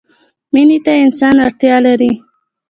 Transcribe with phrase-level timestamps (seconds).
[0.53, 2.11] مینې ته انسان اړتیا لري.